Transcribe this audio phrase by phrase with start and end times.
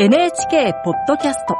[0.00, 1.56] NHK ポッドキャスト。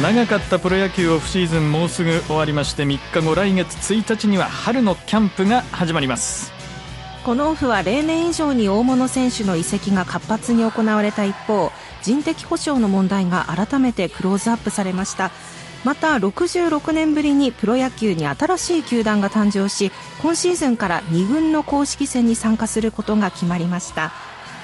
[0.00, 6.61] 長かったプロ野球オフシーズンもうすぐ終わりまして3日後来月1日には春のキャンプが始まります。
[7.24, 11.70] このオフは例年以上に大物選手の移籍が活発に行われた一方
[12.02, 15.30] 人的保障の問題が改めてクローズアップされました。
[15.84, 24.12] また66年ぶりにプロ野球に新しい球団が誕生し今シーズンから2軍の公式戦に参加することが決まりました。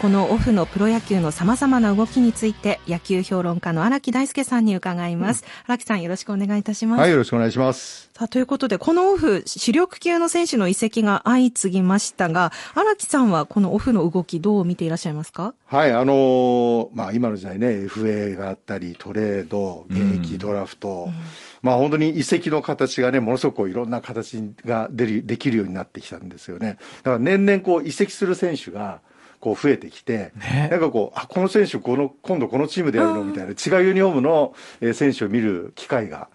[0.01, 5.45] このオフのプロ野球のさまざまな動きについて野球評論家の荒木大輔さんに伺います。
[5.67, 7.01] 荒、うん、木さんよろしくお願いいたします。
[7.01, 8.09] はいよろしくお願いします。
[8.15, 15.55] さあということでこのオフ主力級の選手の移籍が相次ぎましたが荒木さんはこのオフの動きどう見ていらっしゃいますか？
[15.67, 21.03] はいあのー、まあ今の時代ね FA があったりトレード現役ドラフト、うん。
[21.07, 21.15] うん
[21.61, 26.79] まあ本当に移籍の形がね、ものすごくいろんな形が出る、できるようになってきたんですよね。
[27.03, 29.01] だから年々こう移籍する選手が、
[29.41, 33.25] こう増えてきて、ね、なんかこう、あ、この選手この、今度このチームでやるの？
[33.25, 34.55] みたいな、違うユニフォームの
[34.95, 36.29] 選手を見る機会が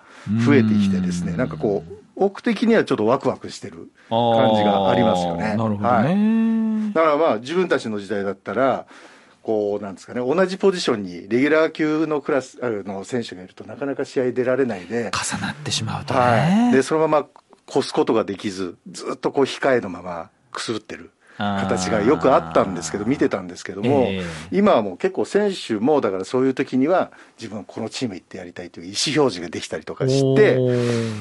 [0.45, 5.43] 増えてきてですね、んなんかこう、奥的にはちょっとワクワクしてる感じがありますよね。
[5.43, 6.93] なるほどね、はい。
[6.93, 8.85] だからまあ自分たちの時代だったら、
[9.41, 15.11] こうなんですかね、同じポジションにレギュラー級のクラスの選手がいるとなかなか試合出られないで。
[15.11, 16.19] 重なってしまうとね。
[16.19, 16.71] はい。
[16.71, 17.27] で、そのまま
[17.69, 21.11] 越すことができず、ずっとこう控えのままくすぶってる。
[21.37, 30.59] 形がよくあったんですけど、見てたんですけども、えー、今はもう結構選手も、だからそういう時には、自分はこのチーム行ってやりたいという意思表示ができたりとかして、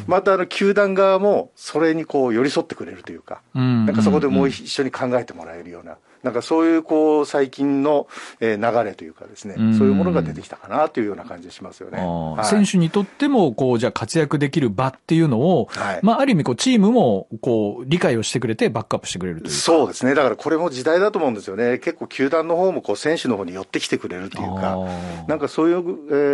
[0.07, 5.97] またあの球団側もそれにこう寄り添ってくれるというか、なんかそこでもう一緒に考えてもらえるような。
[6.23, 8.07] なんかそういうこう最近の
[8.41, 11.99] 流れというかですね、そういうものが出てきたかなというような感じがしますよね。
[11.99, 20.15] はい、選手にとっても、こう、じゃあ活躍できる場っていうのを、はい、まあある意味こうチームもこう理解をしてくれてバックアップしてくれるというそうですね。
[20.15, 21.79] だからこれも時代だと思うんですよね。
[21.79, 24.79] 結構球団の方もこう選手の方に寄ってきてくれるというか、
[25.29, 25.83] なんかそういう、え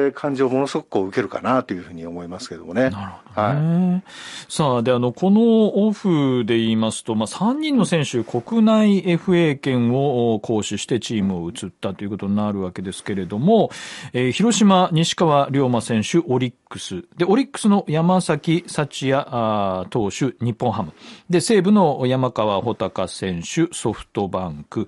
[0.08, 2.90] ー、感じをものすごくこう受けるかなというふうに思いますけどもね。
[2.90, 2.94] なる
[3.34, 4.52] ほど、ね、はい。
[4.52, 13.70] さあ、で、あの、このオフで言いますと、まあ3人の選手、国内 FA 権を行使してチームを移ったということになるわけですけれども、
[14.12, 17.04] えー、広島、西川龍馬選手、オリッククス。
[17.16, 20.92] で、オリックスの山崎幸也投手、日本ハム。
[21.30, 24.86] で、西武の山川穂高選手、ソフトバンク。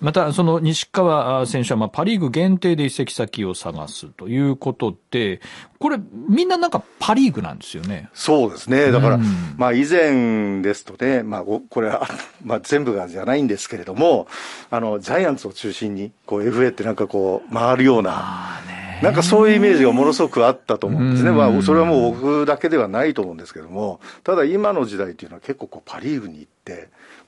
[0.00, 5.40] また、その西川選手は、まあ、パリーグ限定で移籍先を探すということで、
[5.78, 5.98] これ、
[6.28, 8.10] みんななんかパリーグなんですよね。
[8.12, 8.90] そうですね。
[8.90, 9.24] だから、うん、
[9.56, 12.06] まあ、以前ですとね、まあ、これは、
[12.44, 14.26] まあ、全部がじゃないんですけれども、
[14.70, 18.60] あの、ジャイアンツを中心に、こう、FA ってなんかこう、回るような、
[19.02, 21.30] なんかそういうイメージがものすごくあったと思うんですね。
[21.30, 26.59] まあ、それはもう僕だけではないと思うんですけども、ただ今の時代っていうのは結構こう、パリーグに行って、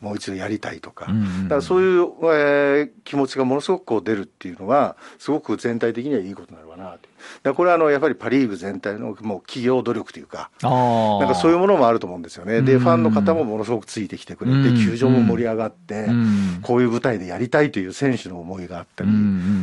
[0.00, 1.06] もう一度やりたいとか、
[1.44, 7.12] だからそういう、えー、気持ちがものすごくこう出るっていうのは、すごく全体的にはいいことなのかなと。
[7.42, 12.62] だこれはあのやっぱりパ・リーグ全体のもう企業努力というか、なんかそういうものもあると思うんですよね。
[12.62, 16.08] で、ファンの方もものすごくついてきてくれて、球場も盛り上がって、
[16.62, 19.10] こういう舞台でやりたいという選手の思いがあったり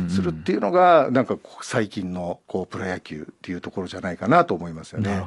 [0.08, 5.22] するっていうのが、なんか最近のこうプロ野球っていうところじゃないかなと思いますよね。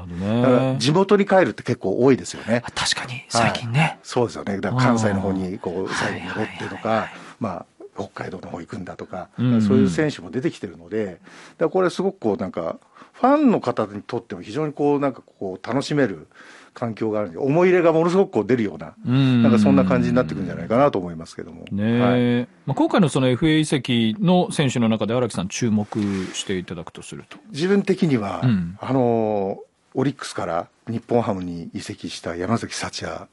[0.79, 2.63] 地元に帰るって結構多いですよね。
[2.73, 4.59] 確かに、最近ね、はい、そうですよね。
[4.59, 7.09] だから関西の方にこう最後戻ってとか、
[7.39, 7.65] まあ
[7.95, 9.53] 北海道の方行くんだとか、うん。
[9.53, 11.19] うん、そういう選手も出てきてるので、
[11.57, 12.77] だこれすごくこうなんか、
[13.13, 16.27] ファンの方にとっても非常にこうなんかこう楽しめる
[16.73, 21.65] 環境があるんで、思い入れがものすごくこう出るような、なんかそんな感じになってくるんじゃないかなと思いますけども。
[21.71, 25.87] ねはい、まあ、今回のその FA 移籍の選手の中で荒木さん注目
[26.33, 27.37] していただくとすると。
[27.51, 29.59] 自分的には、うん、あの、
[29.93, 33.27] オリックスから日本ハムに移籍した山崎幸也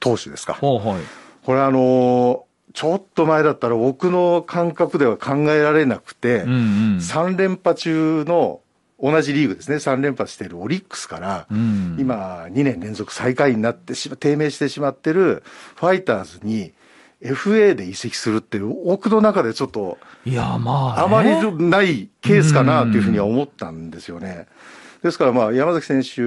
[0.00, 0.54] 投手ですか。
[0.54, 0.60] はい、
[1.44, 6.56] これあの、ちょっと前だったら僕の感覚では考えられなくて、うんうん、
[6.98, 8.60] 3連覇中の
[9.00, 15.42] 同じリーグですね、3連覇しているオリックスから、うん、今、2年連続最下位になってしま、低迷してしまってる
[15.74, 16.72] ファイターズに、
[17.22, 24.46] FA で移籍するっていう、僕の中でちょっと、いや、まあ、あまりないケースかなというふうには思ったんですよね。
[25.02, 26.22] ですから、まあ、山崎選手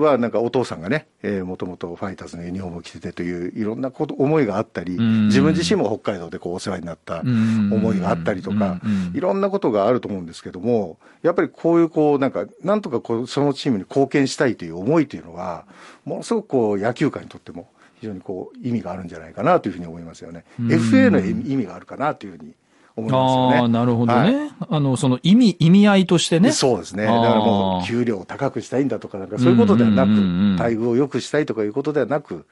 [0.00, 8.80] は、なんかお父さんがね、えー、もともとファイターズのユニフォームを着ててという、いろんなこと思いがあったり、自分自身も北海道でこうお世話になった思いがあったりとか、
[9.14, 15.64] いろんなことがあると思うんですけども、やっぱりこういう、こう、なんか、なんとかこう、そのチームに貢献したいという思いというのは、
[16.04, 17.68] ものすごくこう、野球界にとっても、
[18.00, 20.44] 非常にこう、意味があるんじゃないかなというふうに思いますよね。
[20.60, 22.54] FA の意味があるかなというふうに
[22.96, 23.56] 思いますよね。
[23.58, 24.34] ああ、なるほどね。
[24.36, 26.50] はい、あの、その意味、意味合いとしてね。
[26.50, 27.04] そうですね。
[27.04, 32.46] だからもう、給料を高くしたいんだとか、なんかそういうことではなく、待遇を良くしたいとかいうことではなく、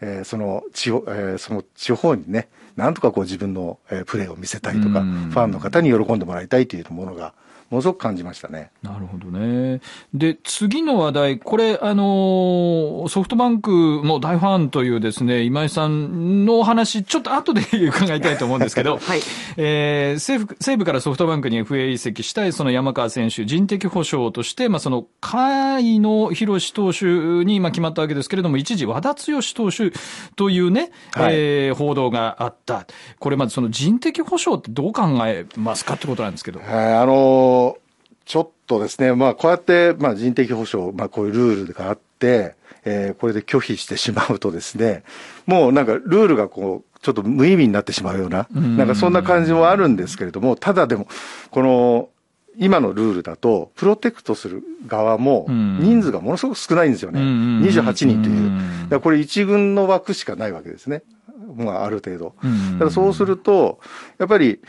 [0.00, 7.34] えー、その地方、えー、その地方にね、なんとかこう自分の、えー、プレーを見せたいとか、ファンの方に喜んでもらいたいというものが、
[7.70, 8.72] ものすごく感じましたね。
[8.82, 9.80] なるほどね。
[10.12, 19.20] で、次の話題、これ、あの、ソフトバンクの大ファンというですね、今井さんのお話、ちょっと後で 伺いたいと思うんですけど、 はい。
[19.56, 25.36] えー、西武、西武からソフトバンクに FA 移籍したい、その山川選手、人的保障として、まあ、その、甲
[25.78, 27.04] 斐野博投手
[27.44, 29.92] に、まあ、決まったわけですけれども、一時、和田剛投手
[30.34, 32.86] というね、はい、えー、報道があった。
[33.20, 36.60] これ、まずその人的保障ってどう考えますかってことなんですけど。
[36.66, 37.59] あの
[38.24, 45.02] ちょっとですね、まあ、こうやって、まあ、人的保障、まあ、こういうルールがあって、えー、これで拒否してしまうとですね、
[45.46, 51.08] もうなんかルールがこう、ちょっと無意味になってしまうような、なんかそんな感じもあるんですけれども、ただでも、
[51.50, 52.08] この、
[52.58, 57.20] 今のルールだと、プロテクトする側も、人数がものすごく少ないんですよね。
[57.20, 58.88] 28人という。
[58.90, 61.02] だこれ一軍の枠しかないわけですね。
[61.56, 62.34] まあ、ある程度。
[62.72, 63.80] だからそうすると、
[64.18, 64.60] やっぱり、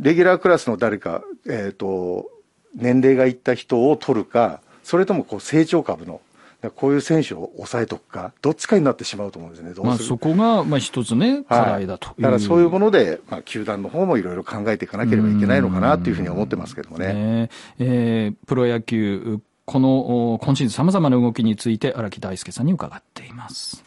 [0.00, 2.28] レギュラークラスの誰か、えっ、ー、と、
[2.78, 6.20] 年齢がいった人を取るか、それともこう成長株の、
[6.74, 17.12] こういう選手を抑えとくか、どっちかになってしまうと思うんですね、まあ、そこがまあ一つね、課題だと、はい、だからそういうもので、まあ、球団の方もいろいろ考えていかなければいけないのかなというふうに思ってますけどもね。
[17.12, 17.50] ね。
[17.78, 23.84] えー、プロ野球、この今シーズンさまざまな動きについて荒木大輔さんに伺っています。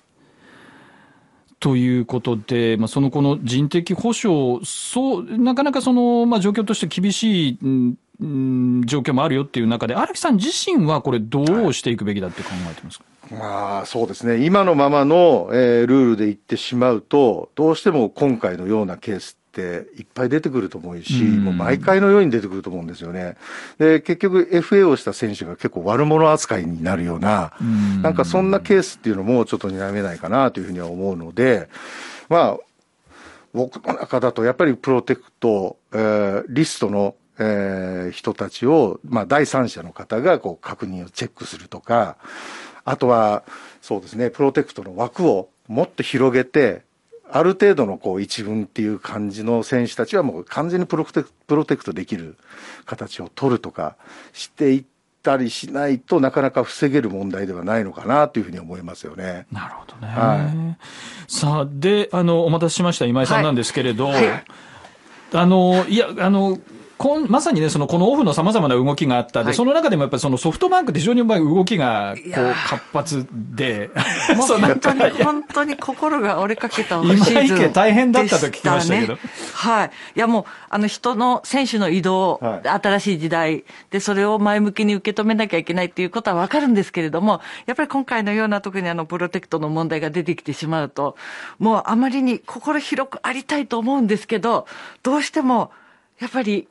[1.59, 7.59] ということで、まあ、そのこの人的保障、そう、なかなかその、まあ、状況として厳しい、
[8.21, 14.45] うん、状況もあるよっていう中で、荒木さん自身はこれ、どうしていくべきだって考えてますか、はい、まあ、そうですね。
[14.45, 23.37] 今のままの、えー、ルールで言ってしまうと、どうしても今回のようなケースっていっぱい出てくると思うし、もう毎回のように出てくると思うんですよね。
[23.79, 27.53] で、結局 FA をした選手が結構悪者扱いになるような、
[28.03, 31.69] なんかそんなケースっていうのもちょっと睨めないかなというふうには思うので、
[32.29, 32.57] まあ、
[33.53, 42.17] 僕の中だとやっぱりプロテクト、えー、リストのえー、人たちを、まあ、第三者の方がこう確認をチェックするとか、
[42.85, 43.43] あとは、
[43.81, 46.83] そうですね、プロテクトの枠をもっと広げて、
[47.31, 52.35] ある程度のこう一文っていう感じの選手たちはもう完全にプロテクプロテクトできる
[52.85, 53.95] 形を取るとか
[54.33, 54.83] していっ
[55.23, 59.45] たりしないとなかなか防げる問題ではないのかなというふうに思いますよね。
[59.51, 60.07] なるほどね。
[60.07, 64.43] はい、さあ、で、あの、お待たせしました今井さんなんですけれど、はいはい、
[65.33, 66.59] あの、いや、あの、
[67.01, 69.39] こんまさにね、そのこのオフのさまざまな動きがあった。
[69.39, 73.89] で、はい、その中でもやっぱりそのソフトバンクって非常に動きがこう活発で、
[74.37, 79.17] 本当に、本当に心が折れかけた今池大変だったと聞きましたけど。
[79.55, 79.91] はい。
[80.15, 83.63] いやもう、あの人の、選手の移動、はい、新しい時代。
[83.89, 91.15] で、それを前向きに受け止めなきゃいけないっていうことはわかるんですけれども、やっぱり今回のような特にあのプロテクトの問題が出てきてしまうと、
[91.57, 94.67] もうあまりに心広くありたいと思うんですけど、
[95.01, 95.71] どうしても、
[96.19, 96.67] やっぱり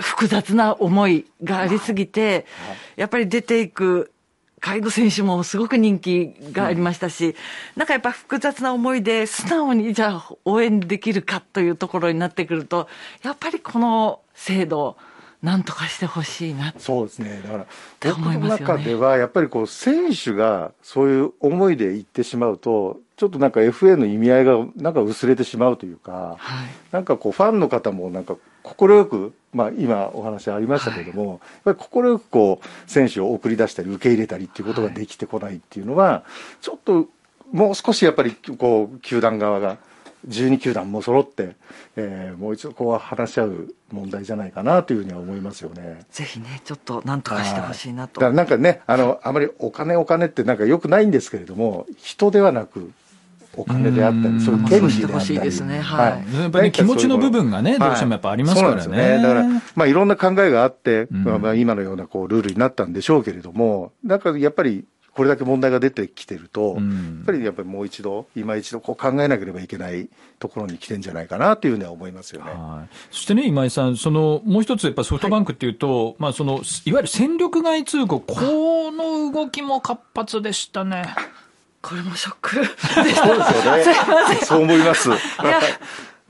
[0.00, 2.46] 複雑な思いがありすぎて、
[2.96, 4.12] やっぱり出ていく
[4.60, 7.34] カイド選手もすごく人気がありましたし、
[7.76, 12.86] なんかやっぱ複雑な思いで素直にじゃあ応援できるかというところになってくると、
[13.22, 14.96] やっぱりこの制度、
[15.42, 17.40] なんとかしてほしいなそうですね。
[17.42, 36.24] だから、僕の中では、やっぱりこう、選手がそういう思いで言ってしまうと、ちょっとなんか FA の意味合いがなんか薄れてしまうというか、はい、なんかこう、ファンの方もなんか快く、まあ、今お話ありましたけれども、はい、やっぱり快くこう選手を送り出したり受け入れたりっていうことができてこないっていうのは、は
[36.60, 37.08] い、ちょっと
[37.52, 39.78] もう少しやっぱりこう球団側が
[40.28, 41.56] 12球団も揃って、
[41.96, 46.00] えー、もう一度こう話し合う問題じゃないかなというふうには思いますよね。
[46.10, 48.20] ぜひね、ちょっとなんとかしてほしいなと。
[48.20, 52.92] だからなんかね、あの、あまりお金お金ってなんかよくないんですけれども、人ではなく、
[53.56, 55.40] お金であったり、そういう権利であったり。
[55.40, 55.80] ですね。
[55.80, 56.40] はい。
[56.40, 58.82] やっぱり気持ちの部分がね、どうしてもやっぱありますからね。
[58.82, 59.22] そうですね。
[59.22, 66.80] だから、まあいろんな考えがあって、まあ今のようなこうルールになったんでしょうけれども、なんかやっぱりこれだけ問題が出てきてると、や
[67.22, 72.52] っぱりやっぱりもう一度、今一度こう考えなければいけないところに来てんじゃないかなというふうには思いますよね。
[72.52, 72.94] はい。
[73.10, 81.04] そしてね、今井さん、その、もう一つやっぱソフトバンクっていうと、はい、まあその、いわゆる戦力外通告、この動きも活発でしたね。
[81.82, 82.64] これもショック。
[82.64, 83.84] そうですよね。
[84.44, 85.08] そう思います。
[85.08, 85.60] いや、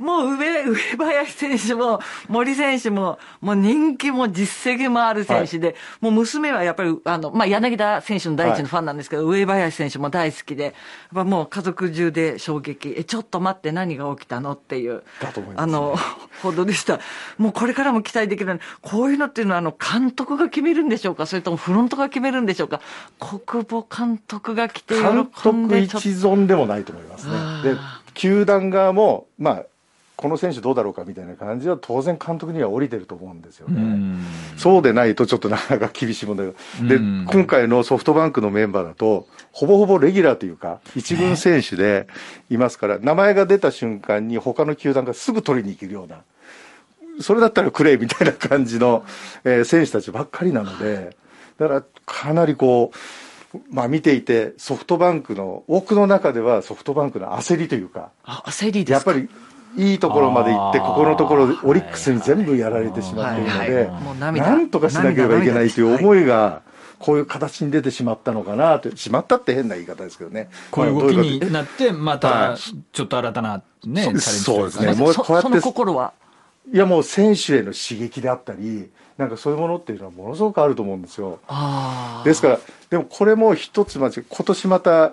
[0.01, 10.75] もう上、上林選手も森選手も、もう人気も実績もある選手で、はい、もう娘はやっぱり、あの、まあ、柳田選手の第一のファンなんですけど、はい、上林選手も大好きで、やっ
[11.13, 12.95] ぱもう家族中で衝撃。
[12.97, 15.03] え、ちょっと待って何が起きたのっていう。
[15.21, 15.97] だと思います、ね、あの、
[16.43, 16.99] 報道でした。
[17.37, 21.27] もうこれからも期待できるこういうのっていうのは、あの、監督が決めるんでしょうか？
[21.27, 22.81] それともフロントが決めるんでしょうか？
[23.19, 25.01] 国母監督が来て喜
[25.51, 27.75] んで監督一存でもないと思いますね。
[27.75, 27.79] で、
[28.15, 29.65] 球団側も、まあ、
[30.21, 34.19] この選手どうだろうかみたいな感じは当然監督には降りてると思うんですよね。
[34.59, 36.53] そうでないとちょっとなかなか厳しい問題が。
[36.87, 42.07] で、今回のソフトバンクのメンバーだと、ほぼほぼレギュラーというか、一軍選手で
[42.51, 46.19] いますから、名前が出た瞬間に他の球団がすぐ取りに行けるような、
[47.23, 49.07] それだったらくれみたいな感じの、
[49.45, 51.17] えー、選手たちばっかりなので、
[51.57, 59.31] だからかなりこう、まあ見ていて、ソフトバンクの、多くの中ではソフトバンクの焦りというか、焦りですやっぱり
[59.77, 66.63] いいところまで行って、ここのところ、オリックスに全部やられてしまっているので、なんとかしなければいけないという思いが、
[66.99, 70.51] こういう形に出てしまったのかなと、しまったって変な言い方ですけどね。
[70.71, 72.57] こういう動きになって、また、
[72.93, 74.93] ちょっと新たなね、そうですね。
[74.95, 76.21] もうこうやって。
[76.73, 81.41] いやもう選手への刺激であったり、なんかそういうものっていうのはものすごくあると思うんですよ。
[82.25, 82.61] ですから、
[82.91, 85.13] でもこれも一つ、まじ、今年また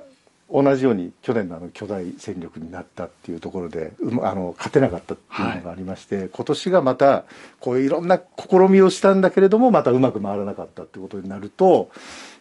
[0.50, 7.26] 同じように去年のあの巨大戦力になったっていうところで、うあの勝てなかったっていうのがありまして、はい、今年がまた
[7.60, 11.90] こういういろんな試みをしたんだけれどもまたうまく回らなかったってことになると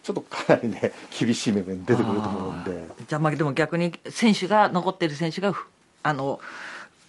[0.03, 2.81] ちょっとかなりね厳しい面出てくると思うんで。
[3.07, 5.53] じゃあまあでも逆に選手が残ってる選手が
[6.03, 6.39] あの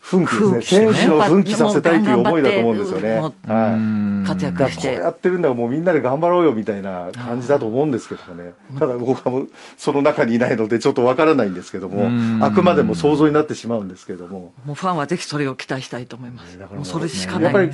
[0.00, 0.92] 奮起ですね。
[0.92, 3.20] 選手を奮起させたいという思いだと思うんですよね。
[3.46, 4.26] はい。
[4.26, 4.94] 活躍して。
[4.94, 8.52] やってるんだからもうみんなで頑張ろうよみたいな感じだと思うんですけどね。
[8.78, 12.08] ただ僕はその中にいないのでちょっとわからないんですけども、
[12.44, 14.52] あくまでも想像になってしまうんですけども。
[14.64, 16.58] もうファンはぜひそれを期待したいと思います。
[16.58, 17.42] だからもうそれしかない。
[17.44, 17.70] やっぱり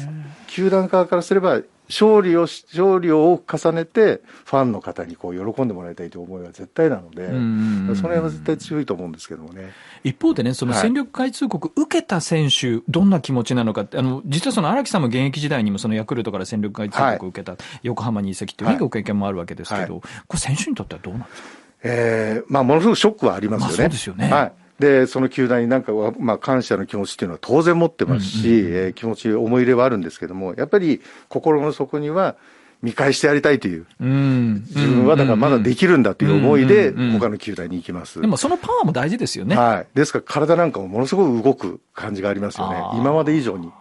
[0.48, 9.72] 球団側からすれば勝利を、勝利を重ねて、ファンの方にこう喜んでもらいたいという思いは絶対なので、その辺は絶対強いと思うんですけどもね。
[10.02, 21.48] 一方でね、その戦力外通告受けた選手、どんな気持ちなのかって、あの、実はその荒木さんも現役時代にもそのヤクルトから戦力外通告を受けた、横浜に移籍というご経験もあるわけですけど、これ選手にとってはどうなんですか？
[21.86, 23.74] ええー、まあ、ものすごくショックはありますよね。
[23.74, 24.30] そうですよね。
[24.30, 24.52] はい。
[24.78, 32.36] で、その球団になんかは、まあ、感謝の気持ちっていうのは当然持ってますし、うんうん、えー、気持ち、思い入れはあるんですけども、やっぱり心の底には、
[32.84, 38.20] 見返してやりたいという、うん、自分はだからまだできるんだという思いで、他の球団に行きます。
[38.20, 39.56] でもそのパワーも大事ですよね。
[39.56, 39.86] はい。
[39.94, 42.82] ですから体なんかもものすごく動く感じがありますよね。
[42.94, 43.72] 今まで以上に。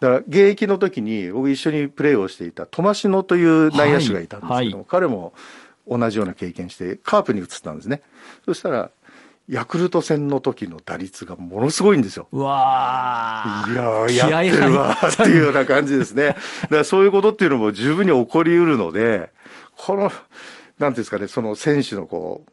[0.00, 5.34] だから現役の時に僕一緒にプレーをしていたトマシノという内野手がいたんですけども、はいはい、彼も
[5.86, 8.00] 同じような経験してカープに移ったんですね。
[8.46, 8.90] そしたら
[9.48, 12.28] ヤクルト戦の時の打率がものすごいんですよ。
[12.32, 16.36] うわいややってるわっていうような感じですね。
[16.62, 19.30] だからそういうことっていうのも十分に起こりうるので、
[19.76, 22.50] この、なんていうんですかね、その選手のこう、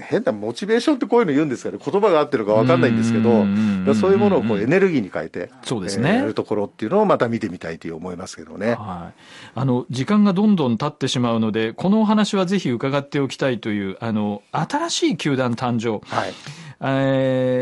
[0.00, 3.44] 変なモチベーションってこういうの言うんですかね、言葉が合ってるか分かんないんですけど、
[3.94, 8.74] そういうものをこうエネルギーに変えて、そうですね、やるところっていうのをまた見てみたいという思いますけどね。
[8.74, 9.20] はい。
[9.54, 16.00] あの、時間がどんどん経ってしまうので、このお話はぜひ伺っておきたいという、あの、新しい球団誕生。
[16.06, 16.32] はい。
[16.84, 17.61] え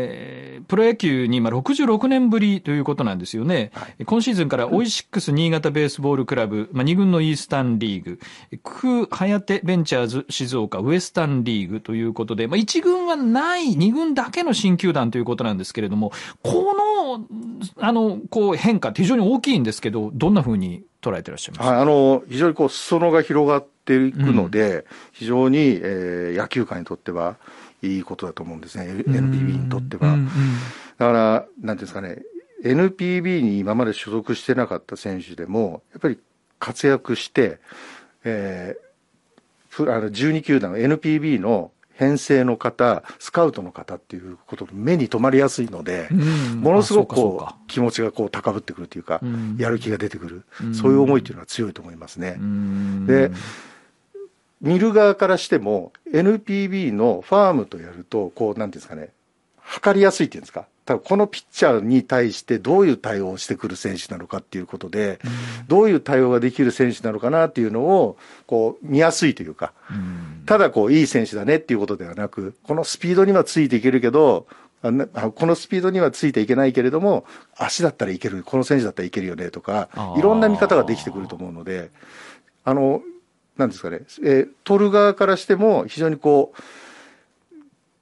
[0.71, 3.71] プロ野球に今66年ぶりということなんですよね。
[3.73, 8.19] はい、今シーズンからオイシックス新潟ベースボールクラブ、まあ、2軍のイースタンリーグ、
[8.63, 17.25] クーハヤテベンチャーズ静岡ウエスタンリーグということで、まあ、1軍はない、2軍だけの新球団ということなんですけれども、この、
[17.85, 21.67] あの、こう変化って非常に大きいんですけど、どんなふうに捉えてらっしゃいます？
[21.67, 27.35] か、はい、あの、非常にこう、裾野が広がっていくので、うん、非常に、えー、野球界にとっては、
[27.81, 30.17] いいことだと思うんですね、NPB にとっては。
[30.97, 32.21] だから、なんていうんですかね、
[32.63, 36.19] NPB に今まで所属してなかった選手でも、やっぱり
[36.59, 37.59] 活躍して、
[38.23, 46.07] えー、あの12球団、NPB の編成の方、スカウトの方っていうこと目に留まりやすいので、
[46.55, 49.21] ものすごくこう気持ちがこう高ぶってくるというか、
[49.57, 52.37] やる気が出てくる、そういう思いっていうのは強いと思いますね。
[53.05, 53.31] で
[54.61, 59.09] 見る側からしても NPB のファームとやるとこうなんていうんですかね
[59.61, 60.65] 測りやすいっていうんですか。
[60.85, 65.19] 多分このピッチャーに対してどういう対応をしてくる選手なのかっていうことで、
[65.59, 74.47] うん、どういう対応ができる選手なのかなっていうのをこう見やすいというか、うん、ただこういい選手だねっていうことではなくこのスピードにはついていけるけど
[74.81, 74.89] こ
[75.45, 77.25] のスピードにはついていけないけれども
[77.55, 81.91] 足だったらいけるこの選手だったらいけるよねとかいろんな見方ができてくると思うので
[82.63, 83.03] あの
[83.57, 86.61] なんですかね、えー、取る側からしても非常にこう、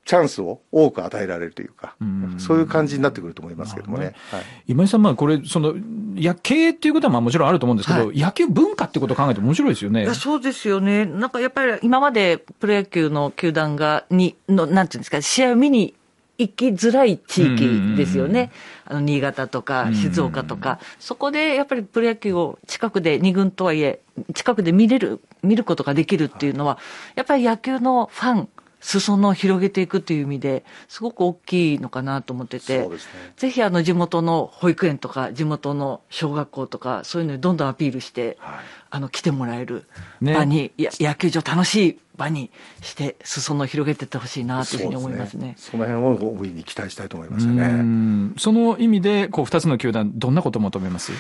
[0.09, 4.05] チャンスを多く与えられるというか、うそういう感じになってくると思いますけどもね。
[4.05, 5.75] ねはい、今井さん、まあこれ、その、
[6.15, 10.01] や、経営っていうことはまあもちろんあると思うんですけど、はい、野球文化ってことを考えても面白いですよね。
[10.01, 11.05] いや、そうですよね。
[11.05, 15.93] なんかやっぱり今までプロ野球の球団が、に、の、なんていうんですか、試合を見に
[16.39, 18.51] 行きづらい地域ですよね。
[18.85, 23.99] あの、新潟とか静岡とか、そこでやっぱりプロ野球を近くで、2軍とはいえ、
[24.33, 26.79] 近くで見れる、見ることができるっていうのは、
[27.15, 28.49] やっぱり野球のファン、
[28.81, 32.89] 裾野を広げていくという意味ですごく大きいのかなと思ってて、ね、
[33.37, 38.55] ぜひあの地元の保育園とか地元の小学校とかそういうのにどんどんアピールして、はい、
[38.91, 39.85] あの来てもらえる
[40.21, 45.55] 場に、ね、野球場楽しい場にして裾野を広げていってほしいなというふうに思いますね。
[45.57, 48.33] そ、ね、の辺を大いに期待したいと思いますよね。
[48.37, 51.11] その意味でこう2つの球団どんなことを求めます？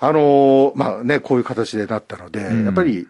[0.00, 3.06] あのまあねこういう形でなったので、やっぱり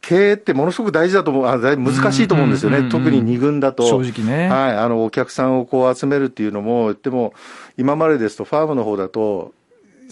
[0.00, 3.86] 経営ってものすごく大事だと思う、あ難しいと思うんですよね、特に2軍だと。
[3.86, 4.48] 正直ね。
[4.48, 7.34] はい、あの、お客さんをこう集めるっていうのも、でも、
[7.76, 9.52] 今までですと、ファームの方だと、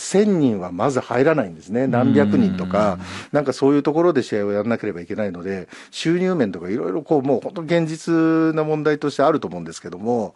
[0.01, 2.99] 1000人はまず入らないんですね、何百人とか、
[3.33, 10.35] なんかそういうところで試合をやらなければいけないので、収入面とかいろいろこう、もう本当現実な問題としてあると思うんですけども、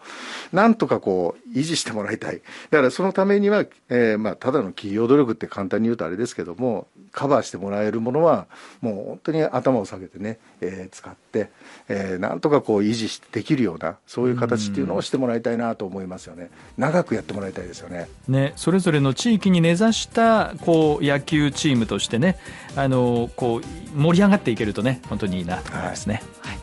[0.53, 2.43] なんとかこう、維持してもらいたい。
[2.71, 8.47] だからそのためには、えー、まあ、ただの企業努力って簡単に言うとあれですけども、カバーしてもらえるものは、
[8.81, 11.51] もう本当に頭を下げてね、えー、使って、
[11.89, 16.51] えー、なんとかこう維持できるような、そういう形っていうのをしてもらいたいなと思いますよね。
[16.77, 18.09] 長くやってもらいたいですよね。
[18.29, 22.37] ね、それぞれの地域に根ざしたこう野球チームとしてね、
[22.77, 26.23] あのこう盛り上がっていけるとね、本当にいいなと思いますね。
[26.43, 26.59] はい、は